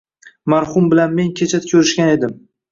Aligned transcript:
Marhum 0.53 0.87
bilan 0.95 1.15
men 1.19 1.31
kecha 1.43 1.63
ko‘rishgan 1.69 2.13
edim. 2.19 2.37